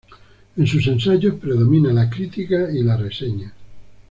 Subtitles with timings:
[0.57, 3.53] En sus ensayos predomina la crítica y la reseña.